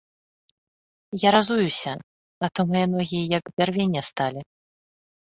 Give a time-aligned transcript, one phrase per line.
[1.27, 1.91] Я разуюся,
[2.47, 4.41] а то мае ногі як бярвенне сталі.